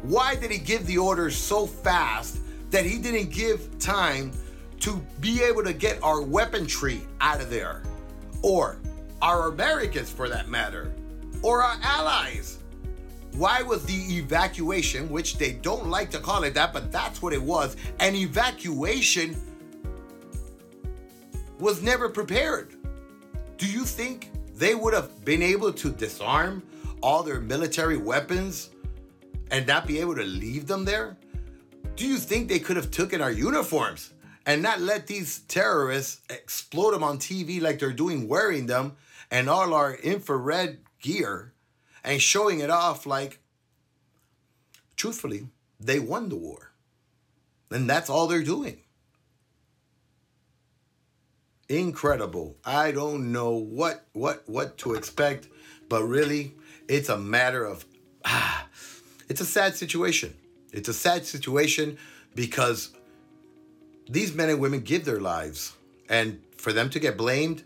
Why 0.00 0.34
did 0.34 0.50
he 0.50 0.58
give 0.58 0.86
the 0.86 0.98
order 0.98 1.30
so 1.30 1.66
fast 1.66 2.40
that 2.70 2.86
he 2.86 2.98
didn't 2.98 3.30
give 3.30 3.78
time 3.78 4.32
to 4.80 4.96
be 5.20 5.42
able 5.42 5.62
to 5.62 5.74
get 5.74 6.02
our 6.02 6.22
weaponry 6.22 7.02
out 7.20 7.40
of 7.40 7.50
there? 7.50 7.82
Or 8.42 8.78
our 9.20 9.48
Americans, 9.48 10.10
for 10.10 10.28
that 10.28 10.48
matter, 10.48 10.92
or 11.42 11.62
our 11.62 11.76
allies? 11.82 12.58
Why 13.32 13.62
was 13.62 13.84
the 13.84 14.16
evacuation, 14.16 15.08
which 15.08 15.38
they 15.38 15.52
don't 15.52 15.88
like 15.88 16.10
to 16.10 16.18
call 16.18 16.44
it 16.44 16.54
that, 16.54 16.72
but 16.72 16.92
that's 16.92 17.22
what 17.22 17.32
it 17.32 17.42
was, 17.42 17.76
an 17.98 18.14
evacuation 18.14 19.36
was 21.58 21.80
never 21.80 22.08
prepared. 22.08 22.74
Do 23.56 23.66
you 23.66 23.84
think 23.84 24.30
they 24.54 24.74
would 24.74 24.92
have 24.92 25.24
been 25.24 25.42
able 25.42 25.72
to 25.72 25.90
disarm 25.90 26.62
all 27.00 27.22
their 27.22 27.40
military 27.40 27.96
weapons 27.96 28.70
and 29.50 29.66
not 29.66 29.86
be 29.86 30.00
able 30.00 30.16
to 30.16 30.24
leave 30.24 30.66
them 30.66 30.84
there? 30.84 31.16
Do 31.94 32.06
you 32.06 32.16
think 32.16 32.48
they 32.48 32.58
could 32.58 32.76
have 32.76 32.90
taken 32.90 33.20
our 33.20 33.30
uniforms 33.30 34.12
and 34.46 34.62
not 34.62 34.80
let 34.80 35.06
these 35.06 35.40
terrorists 35.40 36.20
explode 36.30 36.92
them 36.92 37.04
on 37.04 37.18
TV 37.18 37.60
like 37.60 37.78
they're 37.78 37.92
doing 37.92 38.28
wearing 38.28 38.66
them 38.66 38.96
and 39.30 39.48
all 39.48 39.72
our 39.72 39.94
infrared 39.94 40.78
gear 41.02 41.52
and 42.02 42.22
showing 42.22 42.60
it 42.60 42.70
off 42.70 43.04
like 43.04 43.40
truthfully, 44.96 45.48
they 45.78 45.98
won 45.98 46.30
the 46.30 46.36
war. 46.36 46.72
And 47.70 47.88
that's 47.88 48.08
all 48.08 48.26
they're 48.26 48.42
doing 48.42 48.78
incredible. 51.78 52.56
I 52.64 52.92
don't 52.92 53.32
know 53.32 53.52
what 53.52 54.04
what 54.12 54.48
what 54.48 54.78
to 54.78 54.94
expect, 54.94 55.48
but 55.88 56.04
really, 56.04 56.54
it's 56.88 57.08
a 57.08 57.18
matter 57.18 57.64
of 57.64 57.84
ah, 58.24 58.66
it's 59.28 59.40
a 59.40 59.46
sad 59.46 59.76
situation. 59.76 60.34
It's 60.72 60.88
a 60.88 60.94
sad 60.94 61.26
situation 61.26 61.98
because 62.34 62.90
these 64.08 64.34
men 64.34 64.48
and 64.50 64.60
women 64.60 64.80
give 64.80 65.04
their 65.04 65.20
lives, 65.20 65.74
and 66.08 66.40
for 66.56 66.72
them 66.72 66.90
to 66.90 66.98
get 66.98 67.16
blamed, 67.16 67.64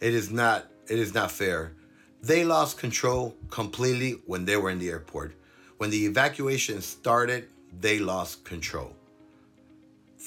it 0.00 0.14
is 0.14 0.30
not 0.30 0.66
it 0.88 0.98
is 0.98 1.14
not 1.14 1.30
fair. 1.30 1.72
They 2.28 2.44
lost 2.44 2.78
control 2.78 3.34
completely 3.50 4.12
when 4.26 4.44
they 4.44 4.56
were 4.56 4.70
in 4.70 4.78
the 4.78 4.90
airport. 4.90 5.34
When 5.78 5.90
the 5.90 6.04
evacuation 6.06 6.80
started, 6.82 7.48
they 7.80 7.98
lost 7.98 8.44
control. 8.44 8.94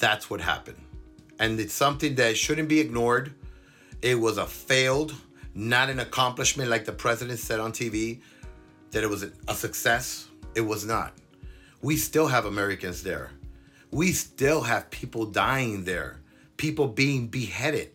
That's 0.00 0.28
what 0.28 0.40
happened 0.40 0.82
and 1.42 1.58
it's 1.58 1.74
something 1.74 2.14
that 2.14 2.36
shouldn't 2.36 2.68
be 2.68 2.78
ignored. 2.78 3.34
It 4.00 4.14
was 4.14 4.38
a 4.38 4.46
failed, 4.46 5.12
not 5.54 5.90
an 5.90 5.98
accomplishment 5.98 6.70
like 6.70 6.84
the 6.84 6.92
president 6.92 7.40
said 7.40 7.58
on 7.58 7.72
TV, 7.72 8.20
that 8.92 9.02
it 9.02 9.10
was 9.10 9.24
a 9.48 9.54
success. 9.54 10.28
It 10.54 10.60
was 10.60 10.84
not. 10.84 11.14
We 11.82 11.96
still 11.96 12.28
have 12.28 12.44
Americans 12.44 13.02
there. 13.02 13.30
We 13.90 14.12
still 14.12 14.60
have 14.62 14.88
people 14.90 15.26
dying 15.26 15.82
there, 15.82 16.20
people 16.56 16.86
being 16.86 17.26
beheaded. 17.26 17.90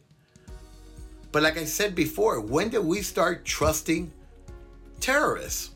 But 1.32 1.44
like 1.44 1.58
I 1.58 1.66
said 1.66 1.96
before, 1.96 2.40
when 2.40 2.70
did 2.70 2.86
we 2.86 3.02
start 3.02 3.46
trusting 3.46 4.12
terrorists? 5.00 5.72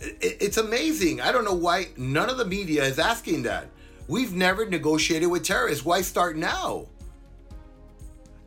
It's 0.00 0.56
amazing. 0.56 1.20
I 1.20 1.30
don't 1.30 1.44
know 1.44 1.54
why 1.54 1.88
none 1.96 2.30
of 2.30 2.38
the 2.38 2.44
media 2.44 2.84
is 2.84 2.98
asking 2.98 3.42
that. 3.42 3.68
We've 4.08 4.32
never 4.32 4.64
negotiated 4.66 5.30
with 5.30 5.44
terrorists. 5.44 5.84
Why 5.84 6.00
start 6.00 6.36
now? 6.36 6.86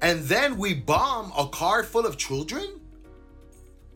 And 0.01 0.21
then 0.23 0.57
we 0.57 0.73
bomb 0.73 1.31
a 1.37 1.47
car 1.47 1.83
full 1.83 2.05
of 2.05 2.17
children? 2.17 2.81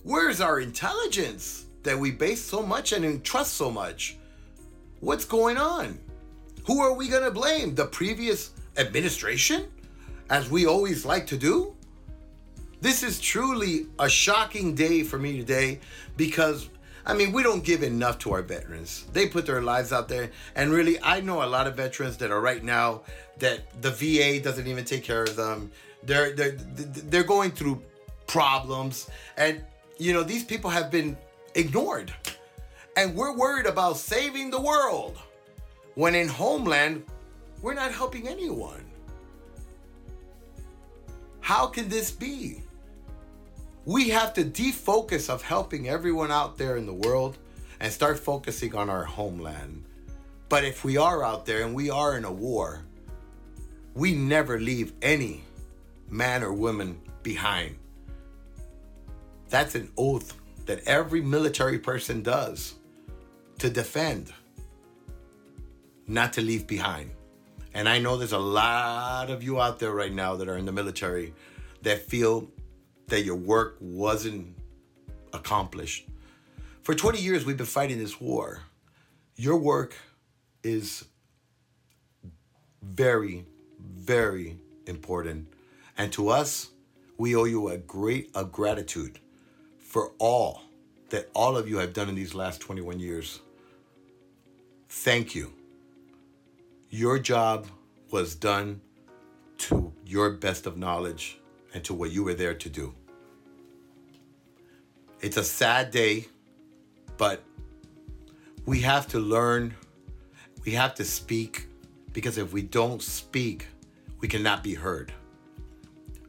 Where's 0.04 0.40
our 0.40 0.60
intelligence 0.60 1.66
that 1.84 1.98
we 1.98 2.12
base 2.12 2.42
so 2.42 2.62
much 2.64 2.94
and 2.94 3.24
trust 3.24 3.56
so 3.56 3.72
much? 3.72 4.18
What's 5.00 5.26
going 5.26 5.58
on? 5.58 6.00
Who 6.66 6.80
are 6.80 6.94
we 6.94 7.08
going 7.08 7.24
to 7.24 7.32
blame? 7.32 7.76
The 7.76 7.86
previous 7.86 8.52
administration? 8.78 9.68
As 10.30 10.50
we 10.50 10.66
always 10.66 11.06
like 11.06 11.28
to 11.28 11.38
do? 11.38 11.76
This 12.80 13.04
is 13.04 13.20
truly 13.20 13.88
a 14.00 14.08
shocking 14.08 14.76
day 14.76 15.04
for 15.04 15.18
me 15.18 15.38
today 15.38 15.80
because 16.16 16.70
I 17.06 17.14
mean, 17.14 17.32
we 17.32 17.42
don't 17.42 17.64
give 17.64 17.84
enough 17.84 18.20
to 18.20 18.34
our 18.34 18.42
veterans. 18.42 19.06
They 19.14 19.28
put 19.28 19.46
their 19.46 19.62
lives 19.62 19.94
out 19.94 20.10
there. 20.10 20.30
And 20.56 20.74
really, 20.74 21.02
I 21.02 21.22
know 21.22 21.42
a 21.42 21.48
lot 21.48 21.66
of 21.66 21.76
veterans 21.78 22.18
that 22.18 22.32
are 22.32 22.42
right 22.42 22.62
now 22.62 23.04
that 23.40 23.82
the 23.82 23.92
VA 23.92 24.44
doesn't 24.44 24.68
even 24.68 24.84
take 24.84 25.04
care 25.04 25.24
of 25.24 25.36
them. 25.38 25.72
They're 26.04 26.34
they're 26.36 26.52
they're 26.52 27.24
going 27.24 27.52
through 27.52 27.82
problems 28.28 29.10
and 29.38 29.64
you 29.98 30.14
know, 30.14 30.24
these 30.24 30.44
people 30.44 30.70
have 30.70 30.92
been 30.92 31.18
ignored. 31.56 32.14
And 32.96 33.16
we're 33.16 33.36
worried 33.36 33.66
about 33.66 33.98
saving 33.98 34.52
the 34.52 34.62
world. 34.62 35.18
When 35.96 36.14
in 36.14 36.28
homeland, 36.28 37.04
we're 37.62 37.74
not 37.74 37.92
helping 37.92 38.28
anyone. 38.28 38.86
How 41.40 41.68
can 41.68 41.90
this 41.90 42.12
be? 42.12 42.62
We 43.88 44.10
have 44.10 44.34
to 44.34 44.44
defocus 44.44 45.30
of 45.30 45.42
helping 45.42 45.88
everyone 45.88 46.30
out 46.30 46.58
there 46.58 46.76
in 46.76 46.86
the 46.86 46.94
world 46.94 47.38
and 47.80 47.92
start 47.92 48.20
focusing 48.20 48.76
on 48.76 48.90
our 48.90 49.06
homeland. 49.06 49.86
But 50.50 50.66
if 50.66 50.84
we 50.84 50.98
are 50.98 51.24
out 51.24 51.46
there 51.46 51.66
and 51.66 51.74
we 51.74 51.90
are 51.90 52.18
in 52.18 52.26
a 52.26 52.32
war, 52.32 52.84
we 53.96 54.14
never 54.14 54.60
leave 54.60 54.92
any 55.02 55.46
man 56.10 56.44
or 56.44 56.52
woman 56.52 57.00
behind. 57.24 57.78
That's 59.48 59.76
an 59.76 59.90
oath 59.98 60.34
that 60.66 60.86
every 60.86 61.22
military 61.22 61.80
person 61.80 62.22
does 62.22 62.74
to 63.60 63.70
defend, 63.70 64.34
not 66.08 66.34
to 66.34 66.42
leave 66.42 66.68
behind. 66.68 67.12
And 67.74 67.88
I 67.88 68.00
know 68.00 68.18
there's 68.18 68.34
a 68.34 68.38
lot 68.38 69.30
of 69.30 69.44
you 69.44 69.62
out 69.62 69.80
there 69.80 69.94
right 69.94 70.12
now 70.12 70.36
that 70.36 70.50
are 70.50 70.58
in 70.58 70.66
the 70.66 70.74
military 70.74 71.34
that 71.84 72.02
feel 72.02 72.50
that 73.08 73.24
your 73.24 73.36
work 73.36 73.78
wasn't 73.80 74.56
accomplished. 75.34 76.08
For 76.84 76.94
20 76.94 77.20
years, 77.20 77.46
we've 77.46 77.58
been 77.58 77.66
fighting 77.66 78.00
this 78.00 78.20
war. 78.20 78.62
Your 79.36 79.58
work 79.58 79.96
is 80.64 81.06
very, 82.82 83.46
very 83.80 84.58
important. 84.86 85.48
And 85.98 86.12
to 86.14 86.30
us, 86.30 86.70
we 87.18 87.36
owe 87.36 87.46
you 87.46 87.70
a 87.70 87.78
great 87.78 88.30
a 88.36 88.46
gratitude 88.46 89.20
for 89.80 90.12
all 90.20 90.62
that 91.10 91.30
all 91.34 91.58
of 91.58 91.68
you 91.68 91.78
have 91.78 91.94
done 91.94 92.10
in 92.10 92.16
these 92.16 92.36
last 92.36 92.60
21 92.60 93.00
years. 93.00 93.40
Thank 94.90 95.34
you. 95.34 95.54
Your 96.90 97.20
job 97.20 97.68
was 98.12 98.36
done 98.36 98.82
to 99.60 99.94
your 100.06 100.32
best 100.32 100.66
of 100.66 100.78
knowledge 100.78 101.40
and 101.78 101.86
to 101.86 101.94
what 101.94 102.10
you 102.10 102.24
were 102.24 102.34
there 102.34 102.56
to 102.56 102.70
do. 102.70 102.92
It's 105.22 105.38
a 105.38 105.44
sad 105.44 105.92
day, 105.92 106.26
but 107.18 107.44
we 108.66 108.82
have 108.82 109.08
to 109.10 109.20
learn, 109.20 109.76
we 110.66 110.72
have 110.72 110.96
to 110.96 111.06
speak, 111.06 111.68
because 112.14 112.40
if 112.40 112.52
we 112.52 112.64
don't 112.64 113.00
speak, 113.00 113.68
we 114.22 114.28
cannot 114.28 114.64
be 114.64 114.74
heard. 114.74 115.14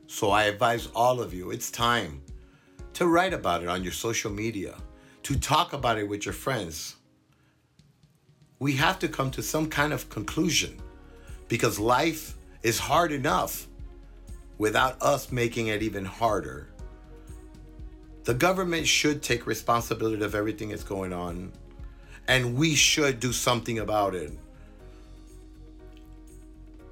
So 0.07 0.31
I 0.31 0.45
advise 0.45 0.89
all 0.95 1.19
of 1.19 1.33
you, 1.33 1.51
it's 1.51 1.71
time 1.71 2.21
to 2.93 3.07
write 3.07 3.33
about 3.33 3.63
it 3.63 3.69
on 3.69 3.83
your 3.83 3.93
social 3.93 4.31
media, 4.31 4.75
to 5.23 5.35
talk 5.39 5.73
about 5.73 5.97
it 5.97 6.07
with 6.07 6.27
your 6.27 6.35
friends. 6.35 6.97
We 8.59 8.75
have 8.75 8.99
to 8.99 9.09
come 9.09 9.31
to 9.31 9.43
some 9.43 9.71
kind 9.71 9.95
of 9.95 10.11
conclusion 10.11 10.79
because 11.49 11.79
life 11.79 12.35
is 12.63 12.79
hard 12.79 13.13
enough 13.13 13.68
without 14.59 15.01
us 15.01 15.33
making 15.33 15.69
it 15.69 15.83
even 15.83 16.05
harder. 16.05 16.69
The 18.25 18.35
government 18.35 18.87
should 18.87 19.23
take 19.23 19.47
responsibility 19.47 20.23
of 20.23 20.35
everything 20.35 20.69
that's 20.69 20.85
going 20.85 21.13
on, 21.13 21.53
and 22.27 22.57
we 22.57 22.75
should 22.75 23.21
do 23.21 23.33
something 23.33 23.79
about 23.79 24.15
it. 24.15 24.33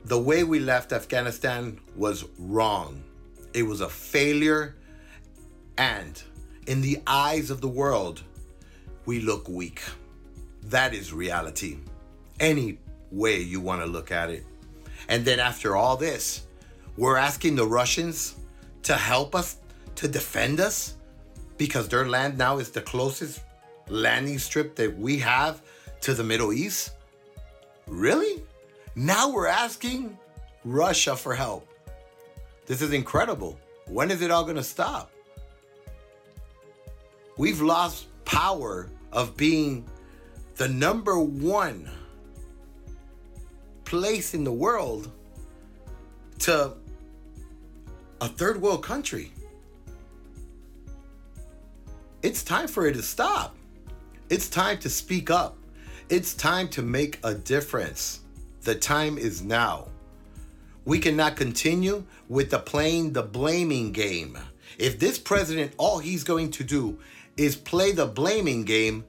The 0.04 0.18
way 0.18 0.44
we 0.44 0.60
left 0.60 0.92
Afghanistan 0.92 1.78
was 1.96 2.24
wrong. 2.38 3.02
It 3.52 3.64
was 3.64 3.80
a 3.80 3.88
failure, 3.88 4.76
and 5.76 6.22
in 6.66 6.80
the 6.80 7.02
eyes 7.06 7.50
of 7.50 7.60
the 7.60 7.68
world, 7.68 8.22
we 9.04 9.20
look 9.20 9.48
weak. 9.48 9.82
That 10.62 10.94
is 10.94 11.12
reality. 11.12 11.78
Any 12.40 12.78
way 13.10 13.40
you 13.40 13.60
want 13.60 13.82
to 13.82 13.86
look 13.86 14.10
at 14.10 14.30
it. 14.30 14.44
And 15.08 15.24
then 15.24 15.38
after 15.38 15.76
all 15.76 15.96
this, 15.96 16.45
we're 16.96 17.16
asking 17.16 17.56
the 17.56 17.66
Russians 17.66 18.36
to 18.84 18.94
help 18.94 19.34
us, 19.34 19.56
to 19.96 20.08
defend 20.08 20.60
us, 20.60 20.94
because 21.58 21.88
their 21.88 22.06
land 22.06 22.38
now 22.38 22.58
is 22.58 22.70
the 22.70 22.80
closest 22.80 23.40
landing 23.88 24.38
strip 24.38 24.76
that 24.76 24.96
we 24.98 25.18
have 25.18 25.62
to 26.02 26.14
the 26.14 26.24
Middle 26.24 26.52
East? 26.52 26.92
Really? 27.86 28.42
Now 28.94 29.30
we're 29.30 29.46
asking 29.46 30.18
Russia 30.64 31.16
for 31.16 31.34
help. 31.34 31.68
This 32.66 32.82
is 32.82 32.92
incredible. 32.92 33.58
When 33.86 34.10
is 34.10 34.22
it 34.22 34.30
all 34.30 34.44
going 34.44 34.56
to 34.56 34.64
stop? 34.64 35.10
We've 37.36 37.60
lost 37.60 38.06
power 38.24 38.90
of 39.12 39.36
being 39.36 39.86
the 40.56 40.68
number 40.68 41.18
one 41.18 41.88
place 43.84 44.34
in 44.34 44.42
the 44.42 44.52
world 44.52 45.10
to 46.40 46.72
a 48.20 48.28
third 48.28 48.60
world 48.60 48.82
country. 48.82 49.32
It's 52.22 52.42
time 52.42 52.66
for 52.66 52.86
it 52.86 52.94
to 52.94 53.02
stop. 53.02 53.56
It's 54.30 54.48
time 54.48 54.78
to 54.78 54.88
speak 54.88 55.30
up. 55.30 55.56
It's 56.08 56.34
time 56.34 56.68
to 56.68 56.82
make 56.82 57.18
a 57.22 57.34
difference. 57.34 58.20
The 58.62 58.74
time 58.74 59.18
is 59.18 59.42
now. 59.42 59.88
We 60.84 60.98
cannot 60.98 61.36
continue 61.36 62.04
with 62.28 62.50
the 62.50 62.58
playing 62.58 63.12
the 63.12 63.22
blaming 63.22 63.92
game. 63.92 64.38
If 64.78 64.98
this 64.98 65.18
president, 65.18 65.72
all 65.78 65.98
he's 65.98 66.24
going 66.24 66.50
to 66.52 66.64
do 66.64 66.98
is 67.36 67.56
play 67.56 67.92
the 67.92 68.06
blaming 68.06 68.64
game, 68.64 69.04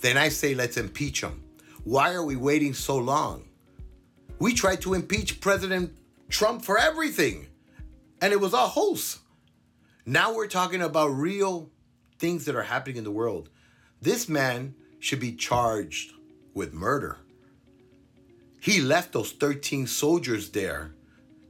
then 0.00 0.16
I 0.16 0.30
say 0.30 0.54
let's 0.54 0.76
impeach 0.76 1.22
him. 1.22 1.42
Why 1.84 2.12
are 2.12 2.24
we 2.24 2.36
waiting 2.36 2.74
so 2.74 2.96
long? 2.96 3.44
We 4.38 4.54
tried 4.54 4.80
to 4.82 4.94
impeach 4.94 5.40
President 5.40 5.96
Trump 6.28 6.64
for 6.64 6.78
everything, 6.78 7.47
and 8.20 8.32
it 8.32 8.40
was 8.40 8.52
a 8.52 8.58
hoax. 8.58 9.20
Now 10.04 10.34
we're 10.34 10.46
talking 10.46 10.82
about 10.82 11.08
real 11.08 11.70
things 12.18 12.44
that 12.46 12.56
are 12.56 12.62
happening 12.62 12.96
in 12.96 13.04
the 13.04 13.10
world. 13.10 13.48
This 14.00 14.28
man 14.28 14.74
should 14.98 15.20
be 15.20 15.32
charged 15.32 16.12
with 16.54 16.72
murder. 16.72 17.18
He 18.60 18.80
left 18.80 19.12
those 19.12 19.32
13 19.32 19.86
soldiers 19.86 20.50
there 20.50 20.92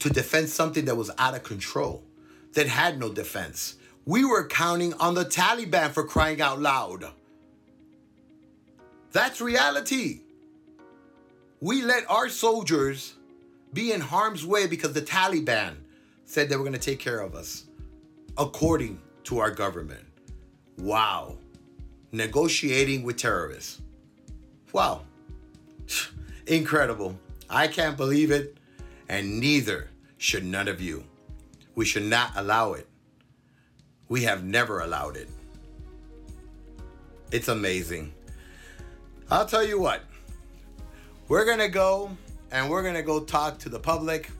to 0.00 0.10
defend 0.10 0.48
something 0.48 0.84
that 0.84 0.96
was 0.96 1.10
out 1.18 1.34
of 1.34 1.42
control, 1.42 2.04
that 2.52 2.66
had 2.66 2.98
no 2.98 3.12
defense. 3.12 3.76
We 4.04 4.24
were 4.24 4.46
counting 4.46 4.94
on 4.94 5.14
the 5.14 5.24
Taliban 5.24 5.90
for 5.90 6.04
crying 6.04 6.40
out 6.40 6.60
loud. 6.60 7.04
That's 9.12 9.40
reality. 9.40 10.20
We 11.60 11.82
let 11.82 12.08
our 12.10 12.28
soldiers 12.28 13.14
be 13.72 13.92
in 13.92 14.00
harm's 14.00 14.46
way 14.46 14.66
because 14.66 14.92
the 14.92 15.02
Taliban 15.02 15.76
said 16.28 16.50
they 16.50 16.56
were 16.56 16.62
going 16.62 16.74
to 16.74 16.78
take 16.78 16.98
care 16.98 17.20
of 17.20 17.34
us, 17.34 17.64
according 18.36 19.00
to 19.24 19.38
our 19.38 19.50
government. 19.50 20.04
Wow. 20.76 21.38
Negotiating 22.12 23.02
with 23.02 23.16
terrorists. 23.16 23.80
Wow. 24.74 25.04
Incredible. 26.46 27.18
I 27.48 27.66
can't 27.66 27.96
believe 27.96 28.30
it, 28.30 28.58
and 29.08 29.40
neither 29.40 29.88
should 30.18 30.44
none 30.44 30.68
of 30.68 30.82
you. 30.82 31.02
We 31.74 31.86
should 31.86 32.04
not 32.04 32.32
allow 32.36 32.74
it. 32.74 32.86
We 34.10 34.24
have 34.24 34.44
never 34.44 34.80
allowed 34.80 35.16
it. 35.16 35.30
It's 37.32 37.48
amazing. 37.48 38.12
I'll 39.30 39.46
tell 39.46 39.66
you 39.66 39.80
what, 39.80 40.02
we're 41.28 41.46
going 41.46 41.58
to 41.58 41.68
go 41.68 42.10
and 42.50 42.68
we're 42.68 42.82
going 42.82 42.96
to 42.96 43.02
go 43.02 43.20
talk 43.20 43.58
to 43.60 43.70
the 43.70 43.78
public. 43.78 44.30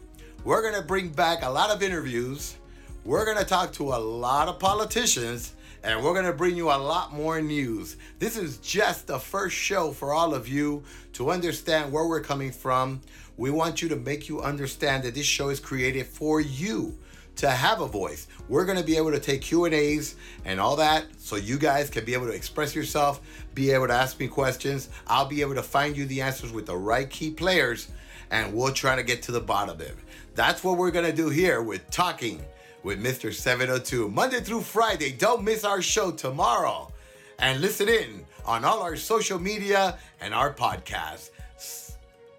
We're 0.45 0.63
going 0.63 0.75
to 0.75 0.87
bring 0.87 1.09
back 1.09 1.43
a 1.43 1.49
lot 1.49 1.71
of 1.71 1.83
interviews. 1.83 2.57
We're 3.05 3.25
going 3.25 3.39
to 3.39 3.45
talk 3.45 3.73
to 3.75 3.93
a 3.93 3.99
lot 3.99 4.47
of 4.49 4.61
politicians 4.61 5.55
and 5.83 6.03
we're 6.03 6.13
going 6.13 6.27
to 6.27 6.33
bring 6.33 6.57
you 6.57 6.71
a 6.71 6.79
lot 6.79 7.13
more 7.13 7.41
news. 7.43 7.97
This 8.21 8.37
is 8.37 8.59
just 8.59 9.09
the 9.09 9.19
first 9.19 9.57
show 9.57 9.91
for 9.91 10.15
all 10.15 10.35
of 10.35 10.47
you 10.47 10.85
to 11.15 11.31
understand 11.31 11.93
where 11.93 12.07
we're 12.07 12.21
coming 12.21 12.53
from. 12.53 13.01
We 13.37 13.51
want 13.51 13.83
you 13.83 13.89
to 13.89 13.97
make 13.97 14.29
you 14.29 14.41
understand 14.41 15.03
that 15.03 15.15
this 15.15 15.27
show 15.27 15.49
is 15.49 15.59
created 15.59 16.07
for 16.07 16.41
you 16.41 16.97
to 17.37 17.51
have 17.51 17.81
a 17.81 17.89
voice. 17.89 18.29
We're 18.49 18.65
going 18.65 18.79
to 18.79 18.85
be 18.85 18.97
able 18.97 19.13
to 19.13 19.21
take 19.21 19.43
Q&As 19.43 20.15
and 20.45 20.61
all 20.61 20.77
that 20.77 21.05
so 21.19 21.35
you 21.35 21.59
guys 21.59 21.91
can 21.91 22.05
be 22.05 22.15
able 22.15 22.27
to 22.27 22.33
express 22.33 22.75
yourself, 22.77 23.21
be 23.55 23.73
able 23.73 23.89
to 23.89 23.95
ask 23.95 24.19
me 24.21 24.29
questions. 24.29 24.89
I'll 25.09 25.29
be 25.29 25.41
able 25.41 25.57
to 25.57 25.63
find 25.65 25.97
you 25.97 26.07
the 26.07 26.23
answers 26.23 26.53
with 26.53 26.67
the 26.67 26.77
right 26.77 27.11
key 27.11 27.33
players 27.33 27.89
and 28.31 28.55
we'll 28.55 28.73
try 28.73 28.97
to 28.97 29.03
get 29.03 29.23
to 29.23 29.33
the 29.33 29.41
bottom 29.41 29.75
of 29.75 29.81
it. 29.81 29.97
That's 30.35 30.63
what 30.63 30.77
we're 30.79 30.91
to 31.05 31.13
do 31.13 31.29
here 31.29 31.63
with 31.63 31.89
Talking 31.91 32.45
with 32.83 33.03
Mr. 33.03 33.33
702. 33.33 34.09
Monday 34.09 34.41
through 34.41 34.63
Friday. 34.63 35.13
Don't 35.13 35.45
miss 35.45 35.65
our 35.65 35.83
show 35.83 36.11
tomorrow. 36.11 36.93
And 37.39 37.61
listen 37.61 37.89
in 37.89 38.25
on 38.45 38.65
all 38.65 38.83
our 38.83 38.97
social 38.97 39.39
media 39.39 39.99
and 40.21 40.35
our 40.35 40.53
podcast. 40.53 41.31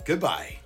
Goodbye. 0.05 0.59